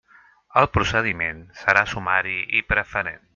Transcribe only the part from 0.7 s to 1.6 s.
procediment